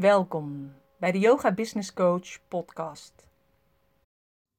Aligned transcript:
Welkom 0.00 0.72
bij 0.98 1.12
de 1.12 1.18
Yoga 1.18 1.54
Business 1.54 1.92
Coach 1.92 2.48
podcast. 2.48 3.12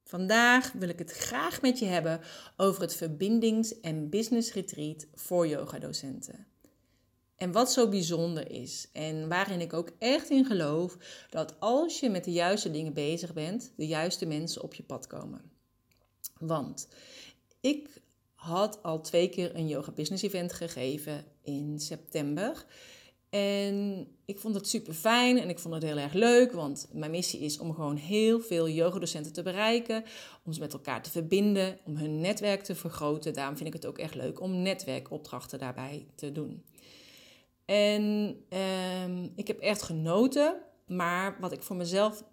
Vandaag 0.03 0.71
wil 0.71 0.89
ik 0.89 0.99
het 0.99 1.11
graag 1.11 1.61
met 1.61 1.79
je 1.79 1.85
hebben 1.85 2.21
over 2.57 2.81
het 2.81 2.95
verbindings- 2.95 3.79
en 3.79 4.09
business 4.09 4.53
retreat 4.53 5.07
voor 5.13 5.47
yogadocenten. 5.47 6.47
En 7.35 7.51
wat 7.51 7.71
zo 7.71 7.89
bijzonder 7.89 8.51
is 8.51 8.89
en 8.93 9.29
waarin 9.29 9.61
ik 9.61 9.73
ook 9.73 9.91
echt 9.99 10.29
in 10.29 10.45
geloof 10.45 10.97
dat 11.29 11.59
als 11.59 11.99
je 11.99 12.09
met 12.09 12.23
de 12.23 12.31
juiste 12.31 12.71
dingen 12.71 12.93
bezig 12.93 13.33
bent, 13.33 13.73
de 13.75 13.87
juiste 13.87 14.25
mensen 14.25 14.61
op 14.61 14.73
je 14.73 14.83
pad 14.83 15.07
komen. 15.07 15.51
Want 16.39 16.87
ik 17.61 18.01
had 18.33 18.83
al 18.83 19.01
twee 19.01 19.29
keer 19.29 19.55
een 19.55 19.67
yoga 19.67 19.91
business 19.91 20.23
event 20.23 20.53
gegeven 20.53 21.25
in 21.41 21.79
september. 21.79 22.65
En 23.31 24.07
ik 24.25 24.39
vond 24.39 24.55
het 24.55 24.67
super 24.67 24.93
fijn 24.93 25.39
en 25.39 25.49
ik 25.49 25.59
vond 25.59 25.73
het 25.73 25.83
heel 25.83 25.97
erg 25.97 26.13
leuk, 26.13 26.51
want 26.51 26.87
mijn 26.93 27.11
missie 27.11 27.39
is 27.39 27.59
om 27.59 27.73
gewoon 27.73 27.95
heel 27.95 28.39
veel 28.39 28.69
yogadocenten 28.69 29.33
te 29.33 29.41
bereiken, 29.41 30.03
om 30.45 30.53
ze 30.53 30.59
met 30.59 30.73
elkaar 30.73 31.01
te 31.01 31.11
verbinden, 31.11 31.77
om 31.85 31.95
hun 31.95 32.19
netwerk 32.19 32.63
te 32.63 32.75
vergroten. 32.75 33.33
Daarom 33.33 33.55
vind 33.55 33.67
ik 33.67 33.73
het 33.73 33.85
ook 33.85 33.97
echt 33.97 34.15
leuk 34.15 34.41
om 34.41 34.61
netwerkopdrachten 34.61 35.59
daarbij 35.59 36.05
te 36.15 36.31
doen. 36.31 36.63
En 37.65 38.35
ehm, 38.49 39.27
ik 39.35 39.47
heb 39.47 39.59
echt 39.59 39.81
genoten, 39.81 40.55
maar 40.87 41.37
wat 41.39 41.51
ik 41.51 41.63
voor 41.63 41.75
mezelf 41.75 42.23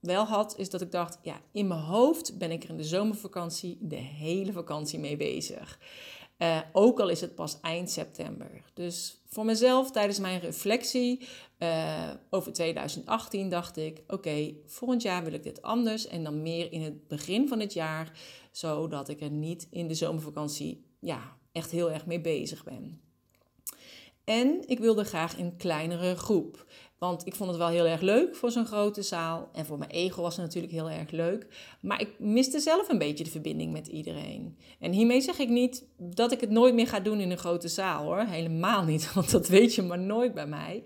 wel 0.00 0.24
had, 0.24 0.58
is 0.58 0.70
dat 0.70 0.80
ik 0.80 0.90
dacht, 0.90 1.18
ja, 1.22 1.40
in 1.52 1.66
mijn 1.66 1.80
hoofd 1.80 2.38
ben 2.38 2.50
ik 2.50 2.62
er 2.64 2.70
in 2.70 2.76
de 2.76 2.84
zomervakantie 2.84 3.78
de 3.80 3.96
hele 3.96 4.52
vakantie 4.52 4.98
mee 4.98 5.16
bezig. 5.16 5.78
Uh, 6.38 6.60
ook 6.72 7.00
al 7.00 7.08
is 7.08 7.20
het 7.20 7.34
pas 7.34 7.60
eind 7.60 7.90
september. 7.90 8.62
Dus 8.74 9.20
voor 9.26 9.44
mezelf 9.44 9.90
tijdens 9.90 10.18
mijn 10.18 10.40
reflectie 10.40 11.28
uh, 11.58 12.10
over 12.30 12.52
2018 12.52 13.48
dacht 13.48 13.76
ik: 13.76 14.02
oké, 14.06 14.54
volgend 14.66 15.02
jaar 15.02 15.24
wil 15.24 15.32
ik 15.32 15.42
dit 15.42 15.62
anders 15.62 16.06
en 16.06 16.24
dan 16.24 16.42
meer 16.42 16.72
in 16.72 16.82
het 16.82 17.08
begin 17.08 17.48
van 17.48 17.60
het 17.60 17.72
jaar, 17.72 18.12
zodat 18.52 19.08
ik 19.08 19.20
er 19.20 19.30
niet 19.30 19.66
in 19.70 19.88
de 19.88 19.94
zomervakantie 19.94 20.84
ja, 20.98 21.36
echt 21.52 21.70
heel 21.70 21.90
erg 21.90 22.06
mee 22.06 22.20
bezig 22.20 22.64
ben. 22.64 23.00
En 24.28 24.62
ik 24.66 24.78
wilde 24.78 25.04
graag 25.04 25.38
een 25.38 25.56
kleinere 25.56 26.16
groep. 26.16 26.66
Want 26.98 27.26
ik 27.26 27.34
vond 27.34 27.50
het 27.50 27.58
wel 27.58 27.68
heel 27.68 27.86
erg 27.86 28.00
leuk 28.00 28.36
voor 28.36 28.50
zo'n 28.50 28.66
grote 28.66 29.02
zaal. 29.02 29.48
En 29.52 29.66
voor 29.66 29.78
mijn 29.78 29.90
ego 29.90 30.22
was 30.22 30.36
het 30.36 30.44
natuurlijk 30.44 30.72
heel 30.72 30.90
erg 30.90 31.10
leuk. 31.10 31.46
Maar 31.80 32.00
ik 32.00 32.08
miste 32.18 32.60
zelf 32.60 32.88
een 32.88 32.98
beetje 32.98 33.24
de 33.24 33.30
verbinding 33.30 33.72
met 33.72 33.86
iedereen. 33.86 34.56
En 34.80 34.92
hiermee 34.92 35.20
zeg 35.20 35.38
ik 35.38 35.48
niet 35.48 35.84
dat 35.96 36.32
ik 36.32 36.40
het 36.40 36.50
nooit 36.50 36.74
meer 36.74 36.86
ga 36.86 37.00
doen 37.00 37.20
in 37.20 37.30
een 37.30 37.38
grote 37.38 37.68
zaal 37.68 38.04
hoor. 38.04 38.20
Helemaal 38.20 38.84
niet, 38.84 39.12
want 39.14 39.30
dat 39.30 39.48
weet 39.48 39.74
je 39.74 39.82
maar 39.82 39.98
nooit 39.98 40.34
bij 40.34 40.46
mij. 40.46 40.82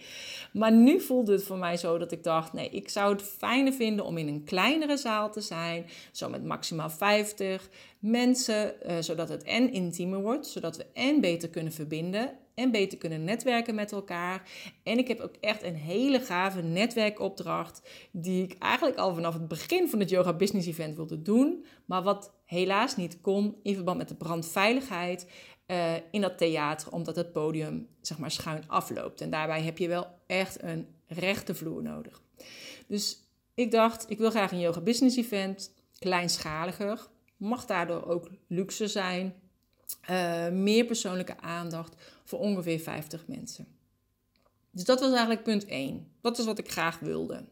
Maar 0.52 0.72
nu 0.72 1.00
voelde 1.00 1.32
het 1.32 1.44
voor 1.44 1.58
mij 1.58 1.76
zo 1.76 1.98
dat 1.98 2.12
ik 2.12 2.22
dacht: 2.22 2.52
nee, 2.52 2.68
ik 2.68 2.88
zou 2.88 3.12
het 3.12 3.22
fijner 3.22 3.72
vinden 3.72 4.04
om 4.04 4.18
in 4.18 4.28
een 4.28 4.44
kleinere 4.44 4.96
zaal 4.96 5.32
te 5.32 5.40
zijn. 5.40 5.86
Zo 6.12 6.28
met 6.28 6.44
maximaal 6.44 6.90
50 6.90 7.68
mensen, 7.98 8.74
uh, 8.86 8.96
zodat 9.00 9.28
het 9.28 9.42
en 9.42 9.72
intiemer 9.72 10.20
wordt. 10.22 10.46
Zodat 10.46 10.76
we 10.76 10.86
en 10.92 11.20
beter 11.20 11.48
kunnen 11.48 11.72
verbinden 11.72 12.40
en 12.54 12.70
beter 12.70 12.98
kunnen 12.98 13.24
netwerken 13.24 13.74
met 13.74 13.92
elkaar. 13.92 14.50
En 14.82 14.98
ik 14.98 15.08
heb 15.08 15.20
ook 15.20 15.34
echt 15.40 15.62
een 15.62 15.74
hele 15.74 16.20
gave 16.20 16.62
netwerkopdracht 16.62 17.82
die 18.10 18.42
ik 18.42 18.56
eigenlijk 18.58 18.98
al 18.98 19.14
vanaf 19.14 19.34
het 19.34 19.48
begin 19.48 19.88
van 19.88 20.00
het 20.00 20.10
Yoga 20.10 20.32
Business 20.32 20.66
Event 20.66 20.96
wilde 20.96 21.22
doen, 21.22 21.64
maar 21.84 22.02
wat 22.02 22.32
helaas 22.44 22.96
niet 22.96 23.20
kon 23.20 23.56
in 23.62 23.74
verband 23.74 23.98
met 23.98 24.08
de 24.08 24.14
brandveiligheid 24.14 25.26
uh, 25.66 25.94
in 26.10 26.20
dat 26.20 26.38
theater, 26.38 26.92
omdat 26.92 27.16
het 27.16 27.32
podium 27.32 27.88
zeg 28.00 28.18
maar 28.18 28.30
schuin 28.30 28.64
afloopt. 28.66 29.20
En 29.20 29.30
daarbij 29.30 29.62
heb 29.62 29.78
je 29.78 29.88
wel 29.88 30.06
echt 30.26 30.62
een 30.62 30.86
rechte 31.06 31.54
vloer 31.54 31.82
nodig. 31.82 32.22
Dus 32.86 33.22
ik 33.54 33.70
dacht, 33.70 34.10
ik 34.10 34.18
wil 34.18 34.30
graag 34.30 34.52
een 34.52 34.60
Yoga 34.60 34.80
Business 34.80 35.16
Event, 35.16 35.74
kleinschaliger, 35.98 37.08
mag 37.36 37.64
daardoor 37.64 38.06
ook 38.06 38.30
luxe 38.48 38.88
zijn, 38.88 39.34
uh, 40.10 40.48
meer 40.48 40.84
persoonlijke 40.84 41.40
aandacht 41.40 41.94
voor 42.24 42.38
ongeveer 42.38 42.80
50 42.80 43.26
mensen. 43.26 43.66
Dus 44.70 44.84
dat 44.84 45.00
was 45.00 45.10
eigenlijk 45.10 45.42
punt 45.42 45.64
1. 45.64 46.12
Dat 46.20 46.38
is 46.38 46.44
wat 46.44 46.58
ik 46.58 46.70
graag 46.70 46.98
wilde. 46.98 47.44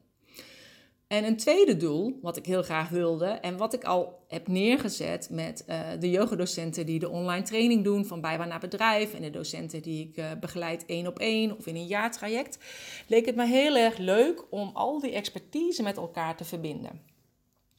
En 1.11 1.25
een 1.25 1.37
tweede 1.37 1.77
doel, 1.77 2.19
wat 2.23 2.37
ik 2.37 2.47
heel 2.47 2.63
graag 2.63 2.89
wilde 2.89 3.27
en 3.27 3.57
wat 3.57 3.75
ik 3.75 3.85
al 3.85 4.25
heb 4.29 4.49
neergezet 4.49 5.29
met 5.31 5.65
uh, 5.69 5.81
de 5.99 6.11
yogadocenten 6.11 6.87
die 6.87 6.99
de 6.99 7.09
online 7.09 7.43
training 7.43 7.85
doen 7.85 8.05
van 8.05 8.21
bijbaan 8.21 8.49
naar 8.49 8.61
bedrijf 8.61 9.15
en 9.15 9.23
de 9.23 9.31
docenten 9.31 9.83
die 9.83 10.09
ik 10.09 10.17
uh, 10.17 10.31
begeleid 10.41 10.87
één 10.87 11.07
op 11.07 11.19
één 11.19 11.57
of 11.57 11.67
in 11.67 11.77
een 11.77 11.87
jaartraject, 11.87 12.59
leek 13.07 13.27
het 13.27 13.37
me 13.37 13.47
heel 13.47 13.77
erg 13.77 13.99
leuk 13.99 14.45
om 14.51 14.71
al 14.75 15.01
die 15.01 15.13
expertise 15.13 15.83
met 15.83 15.97
elkaar 15.97 16.37
te 16.37 16.45
verbinden. 16.45 17.01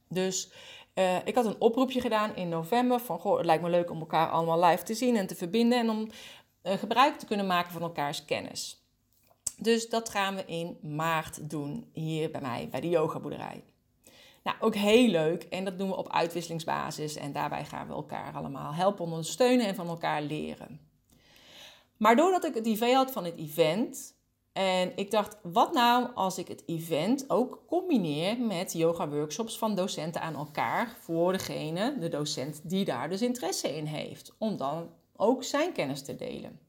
Dus 0.09 0.51
uh, 0.95 1.25
ik 1.25 1.35
had 1.35 1.45
een 1.45 1.61
oproepje 1.61 2.01
gedaan 2.01 2.35
in 2.35 2.49
november 2.49 2.99
van 2.99 3.19
goh, 3.19 3.37
het 3.37 3.45
lijkt 3.45 3.63
me 3.63 3.69
leuk 3.69 3.91
om 3.91 3.99
elkaar 3.99 4.29
allemaal 4.29 4.63
live 4.63 4.83
te 4.83 4.93
zien 4.93 5.15
en 5.15 5.27
te 5.27 5.35
verbinden 5.35 5.79
en 5.79 5.89
om 5.89 6.09
uh, 6.63 6.73
gebruik 6.73 7.17
te 7.17 7.25
kunnen 7.25 7.47
maken 7.47 7.71
van 7.71 7.81
elkaars 7.81 8.25
kennis. 8.25 8.85
Dus 9.57 9.89
dat 9.89 10.09
gaan 10.09 10.35
we 10.35 10.45
in 10.45 10.77
maart 10.81 11.49
doen 11.49 11.89
hier 11.93 12.31
bij 12.31 12.41
mij 12.41 12.67
bij 12.71 12.81
de 12.81 12.89
yogaboerderij. 12.89 13.63
Nou, 14.43 14.57
ook 14.59 14.75
heel 14.75 15.07
leuk 15.07 15.43
en 15.43 15.65
dat 15.65 15.77
doen 15.77 15.89
we 15.89 15.95
op 15.95 16.11
uitwisselingsbasis 16.11 17.15
en 17.15 17.31
daarbij 17.31 17.65
gaan 17.65 17.87
we 17.87 17.93
elkaar 17.93 18.33
allemaal 18.33 18.73
helpen, 18.73 19.05
ondersteunen 19.05 19.65
en 19.65 19.75
van 19.75 19.87
elkaar 19.87 20.21
leren. 20.21 20.79
Maar 21.97 22.15
doordat 22.15 22.45
ik 22.45 22.53
het 22.53 22.65
idee 22.65 22.95
had 22.95 23.11
van 23.11 23.25
het 23.25 23.37
event, 23.37 24.13
en 24.53 24.97
ik 24.97 25.11
dacht, 25.11 25.37
wat 25.43 25.73
nou 25.73 26.07
als 26.13 26.37
ik 26.37 26.47
het 26.47 26.63
event 26.65 27.29
ook 27.29 27.63
combineer 27.67 28.39
met 28.39 28.73
yoga-workshops 28.73 29.57
van 29.57 29.75
docenten 29.75 30.21
aan 30.21 30.35
elkaar 30.35 30.95
voor 30.99 31.31
degene, 31.31 31.97
de 31.99 32.09
docent 32.09 32.69
die 32.69 32.85
daar 32.85 33.09
dus 33.09 33.21
interesse 33.21 33.75
in 33.75 33.85
heeft, 33.85 34.33
om 34.37 34.57
dan 34.57 34.89
ook 35.15 35.43
zijn 35.43 35.73
kennis 35.73 36.01
te 36.01 36.15
delen. 36.15 36.59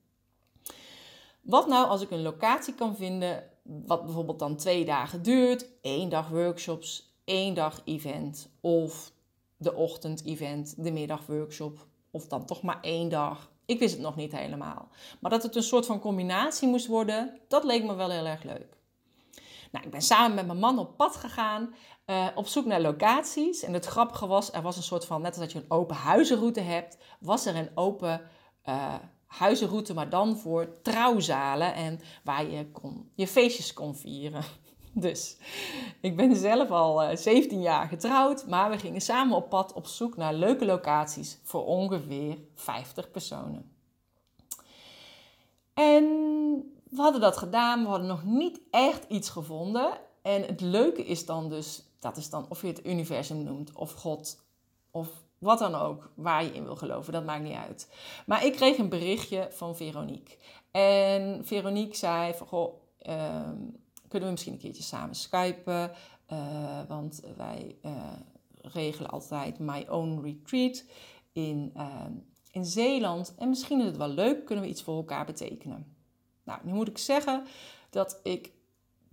Wat 1.40 1.66
nou 1.66 1.86
als 1.88 2.02
ik 2.02 2.10
een 2.10 2.22
locatie 2.22 2.74
kan 2.74 2.96
vinden, 2.96 3.50
wat 3.62 4.04
bijvoorbeeld 4.04 4.38
dan 4.38 4.56
twee 4.56 4.84
dagen 4.84 5.22
duurt, 5.22 5.66
één 5.80 6.08
dag 6.08 6.28
workshops, 6.28 7.16
één 7.24 7.54
dag 7.54 7.82
event, 7.84 8.50
of 8.60 9.12
de 9.56 9.74
ochtend-event, 9.74 10.84
de 10.84 10.92
middag-workshop, 10.92 11.86
of 12.10 12.26
dan 12.26 12.46
toch 12.46 12.62
maar 12.62 12.80
één 12.80 13.08
dag 13.08 13.51
ik 13.66 13.78
wist 13.78 13.92
het 13.92 14.02
nog 14.02 14.16
niet 14.16 14.32
helemaal. 14.32 14.88
Maar 15.20 15.30
dat 15.30 15.42
het 15.42 15.56
een 15.56 15.62
soort 15.62 15.86
van 15.86 16.00
combinatie 16.00 16.68
moest 16.68 16.86
worden, 16.86 17.40
dat 17.48 17.64
leek 17.64 17.84
me 17.84 17.94
wel 17.94 18.10
heel 18.10 18.26
erg 18.26 18.42
leuk. 18.42 18.76
Nou, 19.72 19.84
ik 19.84 19.90
ben 19.90 20.02
samen 20.02 20.34
met 20.34 20.46
mijn 20.46 20.58
man 20.58 20.78
op 20.78 20.96
pad 20.96 21.16
gegaan, 21.16 21.74
uh, 22.06 22.26
op 22.34 22.46
zoek 22.46 22.64
naar 22.64 22.80
locaties. 22.80 23.62
En 23.62 23.72
het 23.72 23.86
grappige 23.86 24.26
was, 24.26 24.52
er 24.52 24.62
was 24.62 24.76
een 24.76 24.82
soort 24.82 25.04
van, 25.04 25.22
net 25.22 25.30
als 25.30 25.38
dat 25.38 25.52
je 25.52 25.58
een 25.58 25.70
open 25.70 25.96
huizenroute 25.96 26.60
hebt, 26.60 26.98
was 27.20 27.46
er 27.46 27.56
een 27.56 27.70
open 27.74 28.20
uh, 28.68 28.94
huizenroute, 29.26 29.94
maar 29.94 30.10
dan 30.10 30.36
voor 30.36 30.80
trouwzalen 30.82 31.74
en 31.74 32.00
waar 32.24 32.50
je 32.50 32.70
kon, 32.70 33.10
je 33.14 33.26
feestjes 33.26 33.72
kon 33.72 33.96
vieren. 33.96 34.44
Dus 34.94 35.36
ik 36.00 36.16
ben 36.16 36.36
zelf 36.36 36.70
al 36.70 37.02
uh, 37.02 37.10
eh, 37.10 37.16
17 37.16 37.60
jaar 37.60 37.88
getrouwd, 37.88 38.46
maar 38.46 38.70
we 38.70 38.78
gingen 38.78 39.00
samen 39.00 39.36
op 39.36 39.48
pad 39.48 39.72
op 39.72 39.86
zoek 39.86 40.16
naar 40.16 40.34
leuke 40.34 40.64
locaties 40.64 41.38
voor 41.42 41.64
ongeveer 41.64 42.38
50 42.54 43.10
personen. 43.10 43.70
En 45.74 46.04
we 46.90 47.00
hadden 47.00 47.20
dat 47.20 47.36
gedaan, 47.36 47.82
we 47.82 47.88
hadden 47.88 48.06
nog 48.08 48.24
niet 48.24 48.60
echt 48.70 49.04
iets 49.08 49.28
gevonden. 49.28 49.98
En 50.22 50.42
het 50.42 50.60
leuke 50.60 51.04
is 51.04 51.26
dan 51.26 51.48
dus, 51.48 51.84
dat 51.98 52.16
is 52.16 52.30
dan 52.30 52.46
of 52.48 52.60
je 52.60 52.66
het 52.66 52.86
universum 52.86 53.42
noemt, 53.42 53.72
of 53.72 53.92
God, 53.92 54.42
of 54.90 55.08
wat 55.38 55.58
dan 55.58 55.74
ook, 55.74 56.10
waar 56.14 56.44
je 56.44 56.52
in 56.52 56.64
wil 56.64 56.76
geloven, 56.76 57.12
dat 57.12 57.24
maakt 57.24 57.42
niet 57.42 57.56
uit. 57.56 57.88
Maar 58.26 58.44
ik 58.44 58.52
kreeg 58.52 58.78
een 58.78 58.88
berichtje 58.88 59.48
van 59.50 59.76
Veronique. 59.76 60.36
En 60.70 61.46
Veronique 61.46 61.96
zei 61.96 62.34
van, 62.34 62.46
goh, 62.46 62.74
uh, 63.02 63.48
kunnen 64.12 64.28
we 64.28 64.34
misschien 64.34 64.52
een 64.52 64.58
keertje 64.58 64.82
samen 64.82 65.14
skypen. 65.14 65.90
Uh, 66.32 66.80
want 66.88 67.22
wij 67.36 67.76
uh, 67.84 68.12
regelen 68.62 69.10
altijd 69.10 69.58
My 69.58 69.86
Own 69.88 70.20
Retreat 70.22 70.84
in, 71.32 71.72
uh, 71.76 72.04
in 72.50 72.64
Zeeland. 72.64 73.34
En 73.38 73.48
misschien 73.48 73.80
is 73.80 73.86
het 73.86 73.96
wel 73.96 74.08
leuk, 74.08 74.44
kunnen 74.44 74.64
we 74.64 74.70
iets 74.70 74.82
voor 74.82 74.96
elkaar 74.96 75.24
betekenen. 75.24 75.96
Nou, 76.44 76.60
nu 76.62 76.72
moet 76.72 76.88
ik 76.88 76.98
zeggen 76.98 77.44
dat 77.90 78.20
ik 78.22 78.52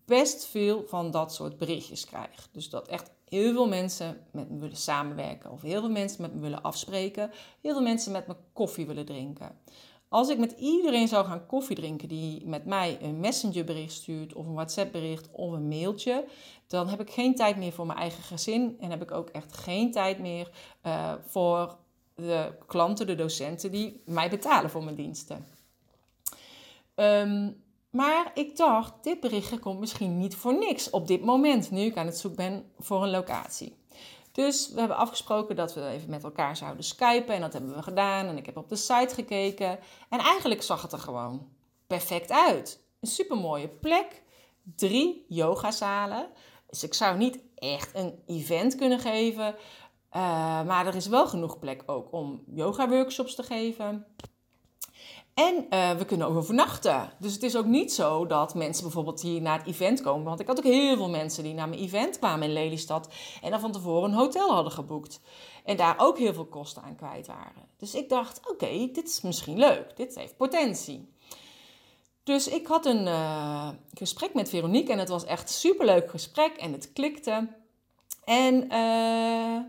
best 0.05 0.45
veel 0.45 0.83
van 0.87 1.11
dat 1.11 1.33
soort 1.33 1.57
berichtjes 1.57 2.05
krijg. 2.05 2.49
Dus 2.51 2.69
dat 2.69 2.87
echt 2.87 3.11
heel 3.25 3.53
veel 3.53 3.67
mensen 3.67 4.25
met 4.31 4.49
me 4.49 4.57
willen 4.57 4.77
samenwerken. 4.77 5.51
Of 5.51 5.61
heel 5.61 5.79
veel 5.79 5.89
mensen 5.89 6.21
met 6.21 6.33
me 6.33 6.39
willen 6.39 6.61
afspreken. 6.61 7.31
Heel 7.61 7.73
veel 7.73 7.81
mensen 7.81 8.11
met 8.11 8.27
me 8.27 8.35
koffie 8.53 8.85
willen 8.85 9.05
drinken. 9.05 9.59
Als 10.09 10.29
ik 10.29 10.37
met 10.37 10.51
iedereen 10.51 11.07
zou 11.07 11.25
gaan 11.25 11.45
koffie 11.45 11.75
drinken 11.75 12.07
die 12.07 12.45
met 12.45 12.65
mij 12.65 12.97
een 13.01 13.19
messengerbericht 13.19 13.93
stuurt 13.93 14.33
of 14.33 14.45
een 14.45 14.53
WhatsApp 14.53 14.91
bericht 14.91 15.29
of 15.31 15.51
een 15.51 15.67
mailtje, 15.67 16.25
dan 16.67 16.87
heb 16.87 17.01
ik 17.01 17.09
geen 17.09 17.35
tijd 17.35 17.57
meer 17.57 17.71
voor 17.71 17.85
mijn 17.85 17.99
eigen 17.99 18.23
gezin 18.23 18.77
en 18.79 18.89
heb 18.89 19.01
ik 19.01 19.11
ook 19.11 19.29
echt 19.29 19.57
geen 19.57 19.91
tijd 19.91 20.19
meer 20.19 20.51
uh, 20.85 21.13
voor 21.25 21.77
de 22.15 22.57
klanten, 22.67 23.07
de 23.07 23.15
docenten 23.15 23.71
die 23.71 24.01
mij 24.05 24.29
betalen 24.29 24.69
voor 24.69 24.83
mijn 24.83 24.95
diensten. 24.95 25.47
Um, 26.95 27.63
Maar 27.89 28.31
ik 28.33 28.57
dacht, 28.57 29.03
dit 29.03 29.19
berichtje 29.19 29.59
komt 29.59 29.79
misschien 29.79 30.17
niet 30.17 30.35
voor 30.35 30.57
niks 30.57 30.89
op 30.89 31.07
dit 31.07 31.23
moment, 31.23 31.71
nu 31.71 31.81
ik 31.81 31.97
aan 31.97 32.05
het 32.05 32.17
zoeken 32.17 32.45
ben 32.45 32.71
voor 32.79 33.03
een 33.03 33.09
locatie. 33.09 33.78
Dus 34.31 34.69
we 34.69 34.79
hebben 34.79 34.97
afgesproken 34.97 35.55
dat 35.55 35.73
we 35.73 35.87
even 35.87 36.09
met 36.09 36.23
elkaar 36.23 36.57
zouden 36.57 36.83
skypen 36.83 37.35
en 37.35 37.41
dat 37.41 37.53
hebben 37.53 37.75
we 37.75 37.81
gedaan. 37.81 38.25
En 38.25 38.37
ik 38.37 38.45
heb 38.45 38.57
op 38.57 38.69
de 38.69 38.75
site 38.75 39.13
gekeken 39.13 39.79
en 40.09 40.19
eigenlijk 40.19 40.61
zag 40.61 40.81
het 40.81 40.91
er 40.91 40.99
gewoon 40.99 41.47
perfect 41.87 42.31
uit. 42.31 42.83
Een 42.99 43.07
supermooie 43.07 43.67
plek, 43.67 44.23
drie 44.75 45.25
yogazalen. 45.27 46.27
Dus 46.67 46.83
ik 46.83 46.93
zou 46.93 47.17
niet 47.17 47.39
echt 47.55 47.95
een 47.95 48.23
event 48.25 48.75
kunnen 48.75 48.99
geven, 48.99 49.55
uh, 50.15 50.63
maar 50.63 50.87
er 50.87 50.95
is 50.95 51.07
wel 51.07 51.27
genoeg 51.27 51.59
plek 51.59 51.83
ook 51.85 52.13
om 52.13 52.43
yoga 52.47 52.89
workshops 52.89 53.35
te 53.35 53.43
geven. 53.43 54.05
En 55.39 55.65
uh, 55.69 55.91
we 55.91 56.05
kunnen 56.05 56.27
ook 56.27 56.35
overnachten. 56.35 57.11
Dus 57.19 57.33
het 57.33 57.43
is 57.43 57.55
ook 57.55 57.65
niet 57.65 57.93
zo 57.93 58.25
dat 58.25 58.55
mensen 58.55 58.83
bijvoorbeeld 58.83 59.21
hier 59.21 59.41
naar 59.41 59.57
het 59.57 59.67
event 59.67 60.01
komen. 60.01 60.25
Want 60.25 60.39
ik 60.39 60.47
had 60.47 60.57
ook 60.57 60.63
heel 60.63 60.95
veel 60.95 61.09
mensen 61.09 61.43
die 61.43 61.53
naar 61.53 61.69
mijn 61.69 61.81
event 61.81 62.17
kwamen 62.17 62.47
in 62.47 62.53
Lelystad. 62.53 63.09
En 63.41 63.51
dan 63.51 63.59
van 63.59 63.71
tevoren 63.71 64.09
een 64.09 64.17
hotel 64.17 64.51
hadden 64.51 64.71
geboekt. 64.71 65.19
En 65.65 65.77
daar 65.77 65.95
ook 65.97 66.17
heel 66.17 66.33
veel 66.33 66.45
kosten 66.45 66.83
aan 66.83 66.95
kwijt 66.95 67.27
waren. 67.27 67.67
Dus 67.77 67.95
ik 67.95 68.09
dacht, 68.09 68.49
oké, 68.49 68.89
dit 68.93 69.07
is 69.07 69.21
misschien 69.21 69.59
leuk. 69.59 69.95
Dit 69.95 70.15
heeft 70.15 70.37
potentie. 70.37 71.13
Dus 72.23 72.47
ik 72.47 72.67
had 72.67 72.85
een 72.85 73.05
uh, 73.05 73.69
gesprek 73.93 74.33
met 74.33 74.49
Veronique. 74.49 74.91
En 74.91 74.99
het 74.99 75.09
was 75.09 75.25
echt 75.25 75.41
een 75.41 75.55
superleuk 75.55 76.09
gesprek. 76.09 76.55
En 76.57 76.71
het 76.71 76.93
klikte. 76.93 77.47
En 78.23 78.73
uh, 78.73 79.59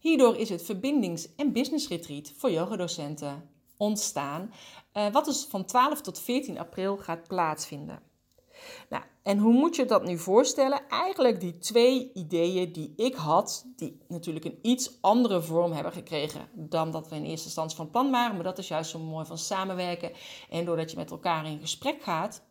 hierdoor 0.00 0.36
is 0.36 0.48
het 0.48 0.62
verbindings- 0.62 1.34
en 1.36 1.52
business 1.52 1.88
retreat 1.88 2.32
voor 2.36 2.50
yogadocenten 2.50 3.48
ontstaan. 3.76 4.52
Uh, 4.94 5.12
wat 5.12 5.24
dus 5.24 5.46
van 5.48 5.64
12 5.64 6.00
tot 6.00 6.18
14 6.18 6.58
april 6.58 6.96
gaat 6.96 7.28
plaatsvinden. 7.28 8.02
Nou, 8.88 9.02
en 9.22 9.38
hoe 9.38 9.52
moet 9.52 9.76
je 9.76 9.84
dat 9.84 10.04
nu 10.04 10.18
voorstellen? 10.18 10.88
Eigenlijk 10.88 11.40
die 11.40 11.58
twee 11.58 12.10
ideeën 12.14 12.72
die 12.72 12.92
ik 12.96 13.14
had, 13.14 13.66
die 13.76 14.00
natuurlijk 14.08 14.44
een 14.44 14.58
iets 14.62 14.98
andere 15.00 15.42
vorm 15.42 15.72
hebben 15.72 15.92
gekregen 15.92 16.48
dan 16.52 16.90
dat 16.90 17.08
we 17.08 17.16
in 17.16 17.24
eerste 17.24 17.46
instantie 17.46 17.76
van 17.76 17.90
plan 17.90 18.10
waren. 18.10 18.34
Maar 18.34 18.44
dat 18.44 18.58
is 18.58 18.68
juist 18.68 18.90
zo 18.90 18.98
mooi 18.98 19.26
van 19.26 19.38
samenwerken 19.38 20.12
en 20.50 20.64
doordat 20.64 20.90
je 20.90 20.96
met 20.96 21.10
elkaar 21.10 21.46
in 21.46 21.60
gesprek 21.60 22.02
gaat, 22.02 22.42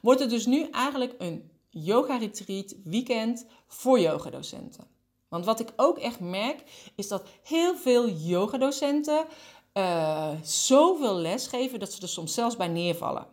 wordt 0.00 0.20
het 0.20 0.30
dus 0.30 0.46
nu 0.46 0.68
eigenlijk 0.70 1.14
een 1.18 1.50
yoga 1.68 2.16
retreat 2.16 2.74
weekend 2.84 3.46
voor 3.66 4.00
yogadocenten. 4.00 4.86
Want 5.28 5.44
wat 5.44 5.60
ik 5.60 5.72
ook 5.76 5.98
echt 5.98 6.20
merk, 6.20 6.62
is 6.94 7.08
dat 7.08 7.26
heel 7.42 7.76
veel 7.76 8.08
yogadocenten 8.08 9.26
uh, 9.74 10.30
zoveel 10.42 11.14
les 11.14 11.46
geven 11.46 11.78
dat 11.78 11.92
ze 11.92 12.02
er 12.02 12.08
soms 12.08 12.34
zelfs 12.34 12.56
bij 12.56 12.68
neervallen. 12.68 13.26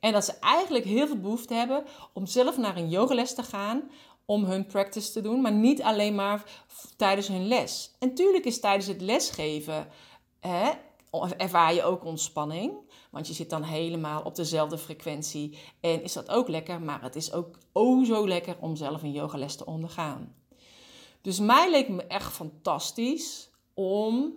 En 0.00 0.12
dat 0.12 0.24
ze 0.24 0.38
eigenlijk 0.38 0.84
heel 0.84 1.06
veel 1.06 1.20
behoefte 1.20 1.54
hebben 1.54 1.84
om 2.12 2.26
zelf 2.26 2.56
naar 2.56 2.76
een 2.76 2.88
yogales 2.88 3.34
te 3.34 3.42
gaan 3.42 3.90
om 4.24 4.44
hun 4.44 4.66
practice 4.66 5.12
te 5.12 5.20
doen, 5.20 5.40
maar 5.40 5.52
niet 5.52 5.82
alleen 5.82 6.14
maar 6.14 6.44
tijdens 6.96 7.28
hun 7.28 7.46
les. 7.46 7.90
En 7.98 8.14
tuurlijk 8.14 8.44
is 8.44 8.60
tijdens 8.60 8.86
het 8.86 9.00
lesgeven 9.00 9.88
hè, 10.40 10.70
ervaar 11.36 11.74
je 11.74 11.82
ook 11.82 12.04
ontspanning, 12.04 12.72
want 13.10 13.26
je 13.26 13.32
zit 13.32 13.50
dan 13.50 13.62
helemaal 13.62 14.22
op 14.22 14.34
dezelfde 14.34 14.78
frequentie 14.78 15.58
en 15.80 16.02
is 16.02 16.12
dat 16.12 16.28
ook 16.28 16.48
lekker, 16.48 16.82
maar 16.82 17.02
het 17.02 17.16
is 17.16 17.32
ook 17.32 17.58
oh 17.72 18.04
zo 18.04 18.28
lekker 18.28 18.56
om 18.60 18.76
zelf 18.76 19.02
een 19.02 19.12
yogales 19.12 19.56
te 19.56 19.66
ondergaan. 19.66 20.34
Dus 21.22 21.38
mij 21.38 21.70
leek 21.70 21.88
me 21.88 22.02
echt 22.02 22.32
fantastisch 22.32 23.50
om 23.74 24.34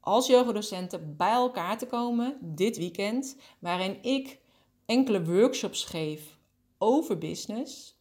als 0.00 0.26
yogadocenten 0.26 1.16
bij 1.16 1.32
elkaar 1.32 1.78
te 1.78 1.86
komen 1.86 2.38
dit 2.40 2.76
weekend, 2.76 3.36
waarin 3.58 4.02
ik 4.02 4.40
enkele 4.86 5.24
workshops 5.24 5.84
geef 5.84 6.38
over 6.78 7.18
business, 7.18 7.96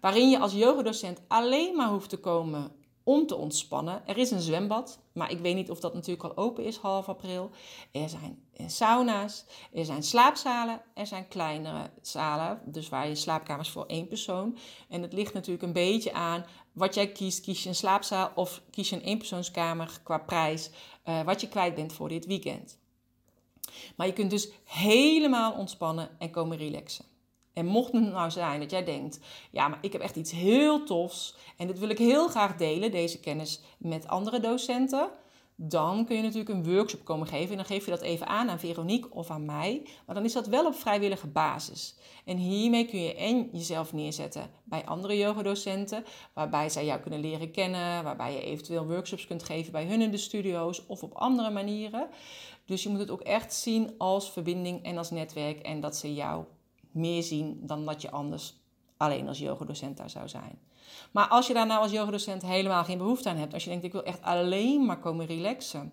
waarin 0.00 0.30
je 0.30 0.38
als 0.38 0.52
yogadocent 0.52 1.20
alleen 1.28 1.76
maar 1.76 1.88
hoeft 1.88 2.10
te 2.10 2.20
komen 2.20 2.72
om 3.08 3.26
te 3.26 3.36
ontspannen. 3.36 4.06
Er 4.06 4.18
is 4.18 4.30
een 4.30 4.40
zwembad, 4.40 5.00
maar 5.12 5.30
ik 5.30 5.38
weet 5.38 5.54
niet 5.54 5.70
of 5.70 5.80
dat 5.80 5.94
natuurlijk 5.94 6.24
al 6.24 6.44
open 6.44 6.64
is 6.64 6.76
half 6.76 7.08
april. 7.08 7.50
Er 7.92 8.08
zijn 8.08 8.44
sauna's, 8.66 9.44
er 9.72 9.84
zijn 9.84 10.02
slaapzalen, 10.02 10.82
er 10.94 11.06
zijn 11.06 11.28
kleinere 11.28 11.90
zalen, 12.02 12.60
dus 12.64 12.88
waar 12.88 13.08
je 13.08 13.14
slaapkamers 13.14 13.70
voor 13.70 13.86
één 13.86 14.08
persoon. 14.08 14.56
En 14.88 15.02
het 15.02 15.12
ligt 15.12 15.34
natuurlijk 15.34 15.62
een 15.62 15.72
beetje 15.72 16.12
aan 16.12 16.44
wat 16.78 16.94
jij 16.94 17.08
kiest. 17.08 17.40
Kies 17.40 17.62
je 17.62 17.68
een 17.68 17.74
slaapzaal 17.74 18.32
of 18.34 18.60
kies 18.70 18.88
je 18.88 18.96
een 18.96 19.02
eenpersoonskamer 19.02 20.00
qua 20.02 20.18
prijs, 20.18 20.70
uh, 21.08 21.22
wat 21.22 21.40
je 21.40 21.48
kwijt 21.48 21.74
bent 21.74 21.92
voor 21.92 22.08
dit 22.08 22.26
weekend. 22.26 22.78
Maar 23.96 24.06
je 24.06 24.12
kunt 24.12 24.30
dus 24.30 24.48
helemaal 24.64 25.52
ontspannen 25.52 26.10
en 26.18 26.30
komen 26.30 26.56
relaxen. 26.56 27.04
En 27.52 27.66
mocht 27.66 27.92
het 27.92 28.12
nou 28.12 28.30
zijn 28.30 28.60
dat 28.60 28.70
jij 28.70 28.84
denkt, 28.84 29.20
ja, 29.50 29.68
maar 29.68 29.78
ik 29.82 29.92
heb 29.92 30.00
echt 30.00 30.16
iets 30.16 30.30
heel 30.30 30.84
tofs 30.84 31.36
en 31.56 31.66
dit 31.66 31.78
wil 31.78 31.88
ik 31.88 31.98
heel 31.98 32.28
graag 32.28 32.56
delen, 32.56 32.90
deze 32.90 33.20
kennis 33.20 33.60
met 33.78 34.08
andere 34.08 34.40
docenten, 34.40 35.10
dan 35.60 36.04
kun 36.04 36.16
je 36.16 36.22
natuurlijk 36.22 36.48
een 36.48 36.74
workshop 36.74 37.04
komen 37.04 37.26
geven 37.26 37.50
en 37.50 37.56
dan 37.56 37.64
geef 37.64 37.84
je 37.84 37.90
dat 37.90 38.00
even 38.00 38.26
aan 38.26 38.50
aan 38.50 38.58
Veronique 38.58 39.10
of 39.10 39.30
aan 39.30 39.44
mij, 39.44 39.86
maar 40.06 40.14
dan 40.14 40.24
is 40.24 40.32
dat 40.32 40.46
wel 40.46 40.66
op 40.66 40.74
vrijwillige 40.74 41.26
basis. 41.26 41.96
En 42.24 42.36
hiermee 42.36 42.86
kun 42.86 43.00
je 43.00 43.14
en 43.14 43.48
jezelf 43.52 43.92
neerzetten 43.92 44.50
bij 44.64 44.84
andere 44.84 45.16
yogadocenten, 45.16 46.04
waarbij 46.32 46.68
zij 46.68 46.84
jou 46.84 47.00
kunnen 47.00 47.20
leren 47.20 47.50
kennen, 47.50 48.04
waarbij 48.04 48.32
je 48.32 48.42
eventueel 48.42 48.86
workshops 48.86 49.26
kunt 49.26 49.42
geven 49.42 49.72
bij 49.72 49.86
hun 49.86 50.00
in 50.00 50.10
de 50.10 50.16
studio's 50.16 50.84
of 50.86 51.02
op 51.02 51.14
andere 51.14 51.50
manieren. 51.50 52.08
Dus 52.64 52.82
je 52.82 52.88
moet 52.88 52.98
het 52.98 53.10
ook 53.10 53.22
echt 53.22 53.54
zien 53.54 53.94
als 53.98 54.30
verbinding 54.30 54.84
en 54.84 54.98
als 54.98 55.10
netwerk 55.10 55.58
en 55.58 55.80
dat 55.80 55.96
ze 55.96 56.14
jou 56.14 56.44
meer 56.90 57.22
zien 57.22 57.60
dan 57.62 57.84
dat 57.84 58.02
je 58.02 58.10
anders 58.10 58.54
alleen 58.96 59.28
als 59.28 59.38
yogadocent 59.38 59.96
daar 59.96 60.10
zou 60.10 60.28
zijn. 60.28 60.58
Maar 61.10 61.28
als 61.28 61.46
je 61.46 61.54
daar 61.54 61.66
nou 61.66 61.82
als 61.82 61.92
yogadocent 61.92 62.42
helemaal 62.42 62.84
geen 62.84 62.98
behoefte 62.98 63.28
aan 63.28 63.36
hebt, 63.36 63.54
als 63.54 63.64
je 63.64 63.70
denkt 63.70 63.84
ik 63.84 63.92
wil 63.92 64.04
echt 64.04 64.22
alleen 64.22 64.84
maar 64.84 64.98
komen 64.98 65.26
relaxen, 65.26 65.92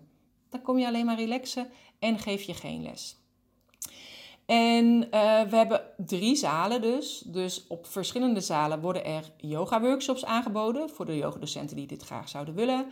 dan 0.50 0.62
kom 0.62 0.78
je 0.78 0.86
alleen 0.86 1.06
maar 1.06 1.16
relaxen 1.16 1.70
en 1.98 2.18
geef 2.18 2.42
je 2.42 2.54
geen 2.54 2.82
les. 2.82 3.16
En 4.46 4.84
uh, 4.86 5.10
we 5.42 5.56
hebben 5.56 5.80
drie 5.96 6.36
zalen 6.36 6.82
dus. 6.82 7.22
Dus 7.26 7.66
op 7.66 7.86
verschillende 7.86 8.40
zalen 8.40 8.80
worden 8.80 9.04
er 9.04 9.30
yoga 9.36 9.80
workshops 9.80 10.24
aangeboden 10.24 10.90
voor 10.90 11.06
de 11.06 11.16
yogadocenten 11.16 11.76
die 11.76 11.86
dit 11.86 12.02
graag 12.02 12.28
zouden 12.28 12.54
willen. 12.54 12.86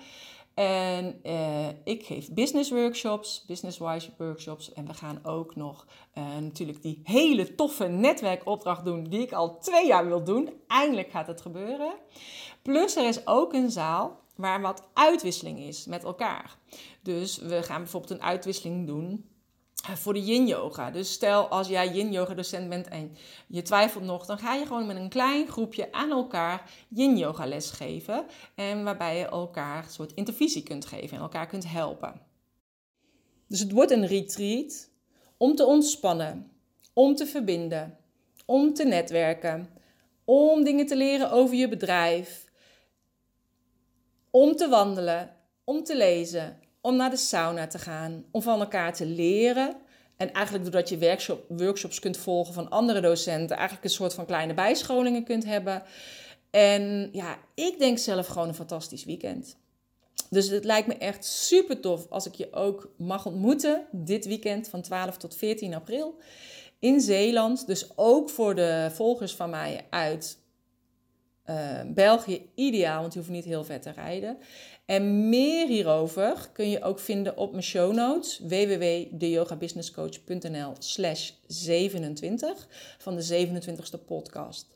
En 0.54 1.20
uh, 1.22 1.68
ik 1.84 2.06
geef 2.06 2.32
business 2.32 2.70
workshops, 2.70 3.44
business-wise 3.46 4.10
workshops. 4.18 4.72
En 4.72 4.86
we 4.86 4.94
gaan 4.94 5.24
ook 5.24 5.56
nog 5.56 5.86
uh, 6.18 6.36
natuurlijk 6.40 6.82
die 6.82 7.00
hele 7.04 7.54
toffe 7.54 7.86
netwerkopdracht 7.86 8.84
doen 8.84 9.04
die 9.04 9.20
ik 9.20 9.32
al 9.32 9.58
twee 9.58 9.86
jaar 9.86 10.06
wil 10.06 10.24
doen. 10.24 10.50
Eindelijk 10.66 11.10
gaat 11.10 11.26
het 11.26 11.40
gebeuren. 11.40 11.94
Plus 12.62 12.96
er 12.96 13.08
is 13.08 13.26
ook 13.26 13.52
een 13.52 13.70
zaal 13.70 14.20
waar 14.36 14.60
wat 14.60 14.88
uitwisseling 14.92 15.58
is 15.58 15.86
met 15.86 16.04
elkaar. 16.04 16.56
Dus 17.02 17.38
we 17.38 17.62
gaan 17.62 17.80
bijvoorbeeld 17.82 18.12
een 18.12 18.22
uitwisseling 18.22 18.86
doen 18.86 19.28
voor 19.92 20.12
de 20.12 20.24
yin 20.24 20.46
yoga. 20.46 20.90
Dus 20.90 21.12
stel 21.12 21.48
als 21.48 21.68
jij 21.68 21.88
yin 21.88 22.12
yoga 22.12 22.34
docent 22.34 22.68
bent 22.68 22.88
en 22.88 23.16
je 23.46 23.62
twijfelt 23.62 24.04
nog, 24.04 24.26
dan 24.26 24.38
ga 24.38 24.54
je 24.54 24.66
gewoon 24.66 24.86
met 24.86 24.96
een 24.96 25.08
klein 25.08 25.48
groepje 25.48 25.92
aan 25.92 26.10
elkaar 26.10 26.70
yin 26.88 27.16
yoga 27.16 27.46
les 27.46 27.70
geven. 27.70 28.26
En 28.54 28.84
waarbij 28.84 29.18
je 29.18 29.24
elkaar 29.24 29.84
een 29.84 29.90
soort 29.90 30.14
intervisie 30.14 30.62
kunt 30.62 30.86
geven 30.86 31.16
en 31.16 31.22
elkaar 31.22 31.46
kunt 31.46 31.68
helpen. 31.68 32.20
Dus 33.48 33.60
het 33.60 33.72
wordt 33.72 33.90
een 33.90 34.06
retreat 34.06 34.90
om 35.36 35.54
te 35.54 35.66
ontspannen, 35.66 36.50
om 36.92 37.14
te 37.14 37.26
verbinden, 37.26 37.98
om 38.46 38.74
te 38.74 38.84
netwerken, 38.84 39.70
om 40.24 40.64
dingen 40.64 40.86
te 40.86 40.96
leren 40.96 41.30
over 41.30 41.56
je 41.56 41.68
bedrijf, 41.68 42.44
om 44.30 44.56
te 44.56 44.68
wandelen, 44.68 45.36
om 45.64 45.84
te 45.84 45.96
lezen, 45.96 46.60
om 46.84 46.96
naar 46.96 47.10
de 47.10 47.16
sauna 47.16 47.66
te 47.66 47.78
gaan, 47.78 48.24
om 48.30 48.42
van 48.42 48.60
elkaar 48.60 48.94
te 48.94 49.06
leren. 49.06 49.76
En 50.16 50.32
eigenlijk 50.32 50.64
doordat 50.64 50.88
je 50.88 50.98
workshop, 50.98 51.44
workshops 51.48 51.98
kunt 51.98 52.16
volgen 52.16 52.54
van 52.54 52.70
andere 52.70 53.00
docenten, 53.00 53.56
eigenlijk 53.56 53.84
een 53.84 53.90
soort 53.94 54.14
van 54.14 54.26
kleine 54.26 54.54
bijscholingen 54.54 55.24
kunt 55.24 55.44
hebben. 55.44 55.82
En 56.50 57.08
ja, 57.12 57.38
ik 57.54 57.78
denk 57.78 57.98
zelf 57.98 58.26
gewoon 58.26 58.48
een 58.48 58.54
fantastisch 58.54 59.04
weekend. 59.04 59.56
Dus 60.30 60.48
het 60.48 60.64
lijkt 60.64 60.86
me 60.86 60.96
echt 60.96 61.24
super 61.24 61.80
tof 61.80 62.06
als 62.10 62.26
ik 62.26 62.34
je 62.34 62.52
ook 62.52 62.90
mag 62.96 63.26
ontmoeten 63.26 63.86
dit 63.90 64.26
weekend 64.26 64.68
van 64.68 64.82
12 64.82 65.16
tot 65.16 65.36
14 65.36 65.74
april 65.74 66.18
in 66.78 67.00
Zeeland. 67.00 67.66
Dus 67.66 67.88
ook 67.96 68.30
voor 68.30 68.54
de 68.54 68.90
volgers 68.92 69.34
van 69.34 69.50
mij 69.50 69.86
uit 69.90 70.38
uh, 71.50 71.80
België 71.86 72.50
ideaal, 72.54 73.00
want 73.00 73.12
je 73.12 73.18
hoeft 73.18 73.30
niet 73.30 73.44
heel 73.44 73.64
ver 73.64 73.80
te 73.80 73.90
rijden. 73.90 74.38
En 74.84 75.28
meer 75.28 75.66
hierover 75.66 76.48
kun 76.52 76.70
je 76.70 76.82
ook 76.82 76.98
vinden 76.98 77.36
op 77.36 77.50
mijn 77.50 77.62
show 77.62 77.94
notes 77.94 78.38
www.deyogabusinesscoach.nl 78.38 80.72
slash 80.78 81.30
27 81.46 82.68
van 82.98 83.16
de 83.16 83.48
27ste 83.48 84.04
podcast. 84.06 84.72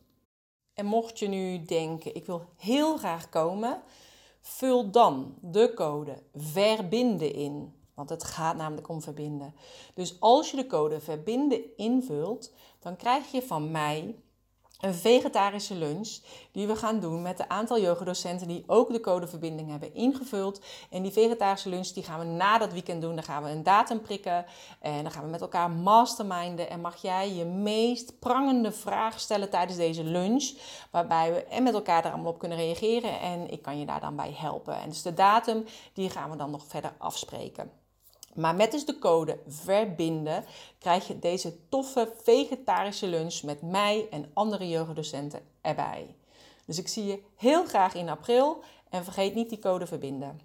En 0.75 0.87
mocht 0.87 1.19
je 1.19 1.29
nu 1.29 1.63
denken, 1.63 2.15
ik 2.15 2.27
wil 2.27 2.45
heel 2.57 2.97
graag 2.97 3.29
komen, 3.29 3.83
vul 4.41 4.91
dan 4.91 5.39
de 5.41 5.73
code 5.75 6.23
verbinden 6.35 7.35
in 7.35 7.77
Want 7.99 8.11
het 8.11 8.25
gaat 8.25 8.57
namelijk 8.57 8.89
om 8.89 9.03
verbinden. 9.03 9.55
Dus 9.95 10.21
als 10.21 10.51
je 10.51 10.57
de 10.57 10.67
code 10.67 11.01
verbinden 11.01 11.77
invult, 11.77 12.53
dan 12.81 12.97
krijg 12.97 13.31
je 13.31 13.43
van 13.43 13.71
mij 13.71 14.15
een 14.81 14.95
vegetarische 14.95 15.75
lunch 15.75 16.19
die 16.53 16.67
we 16.67 16.77
gaan 16.77 17.01
doen 17.01 17.23
met 17.23 17.39
een 17.39 17.51
aantal 17.51 17.81
yogadocenten 17.81 18.49
die 18.49 18.65
ook 18.67 18.93
de 18.93 19.01
codeverbinding 19.01 19.71
hebben 19.71 19.95
ingevuld. 19.95 20.61
En 20.91 21.03
die 21.03 21.13
vegetarische 21.13 21.69
lunch 21.69 21.89
die 21.89 22.03
gaan 22.03 22.19
we 22.19 22.25
na 22.25 22.59
dat 22.59 22.73
weekend 22.73 23.03
doen. 23.03 23.15
Dan 23.15 23.25
gaan 23.25 23.43
we 23.43 23.51
een 23.51 23.63
datum 23.63 24.01
prikken 24.01 24.45
en 24.81 25.03
dan 25.03 25.13
gaan 25.13 25.25
we 25.25 25.31
met 25.31 25.41
elkaar 25.41 25.71
masterminden. 25.71 26.71
En 26.71 26.81
mag 26.81 27.03
jij 27.03 27.35
je 27.35 27.45
meest 27.45 28.19
prangende 28.19 28.73
vragen 28.73 29.21
stellen 29.21 29.51
tijdens 29.51 29.79
deze 29.79 30.05
lunch, 30.05 30.53
waarbij 30.91 31.33
we 31.33 31.45
en 31.45 31.63
met 31.63 31.75
elkaar 31.75 32.05
er 32.05 32.13
allemaal 32.13 32.33
op 32.33 32.39
kunnen 32.39 32.59
reageren 32.59 33.21
en 33.21 33.51
ik 33.51 33.63
kan 33.63 33.79
je 33.79 33.87
daar 33.87 34.01
dan 34.01 34.17
bij 34.17 34.35
helpen. 34.37 34.75
En 34.81 34.89
dus 34.89 35.03
de 35.03 35.15
datum 35.15 35.65
die 35.93 36.11
gaan 36.11 36.31
we 36.31 36.37
dan 36.37 36.51
nog 36.51 36.65
verder 36.67 36.93
afspreken. 36.99 37.87
Maar 38.35 38.55
met 38.55 38.71
dus 38.71 38.85
de 38.85 38.99
code 38.99 39.39
verbinden 39.47 40.45
krijg 40.79 41.07
je 41.07 41.19
deze 41.19 41.69
toffe 41.69 42.13
vegetarische 42.23 43.07
lunch 43.07 43.43
met 43.43 43.63
mij 43.63 44.07
en 44.11 44.31
andere 44.33 44.69
yogadocenten 44.69 45.41
erbij. 45.61 46.15
Dus 46.65 46.79
ik 46.79 46.89
zie 46.89 47.05
je 47.05 47.23
heel 47.37 47.65
graag 47.65 47.95
in 47.95 48.09
april 48.09 48.63
en 48.91 49.05
vergeet 49.05 49.35
niet 49.35 49.49
die 49.49 49.59
code 49.59 49.87
verbinden. 49.87 50.41